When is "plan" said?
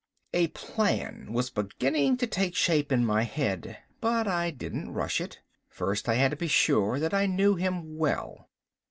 0.47-1.31